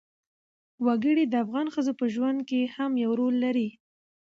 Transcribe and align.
وګړي 0.85 1.23
د 1.27 1.33
افغان 1.43 1.67
ښځو 1.73 1.93
په 1.99 2.05
ژوند 2.13 2.39
کې 2.49 2.61
هم 2.75 2.91
یو 3.03 3.11
رول 3.19 3.35
لري. 3.45 3.69